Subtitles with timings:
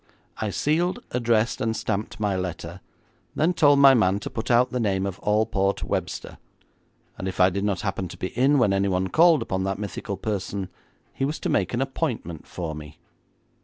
[0.37, 2.81] I sealed, addressed, and stamped my letter,
[3.35, 6.39] then told my man to put out the name of Alport Webster,
[7.19, 10.17] and if I did not happen to be in when anyone called upon that mythical
[10.17, 10.69] person,
[11.13, 12.97] he was to make an appointment for me.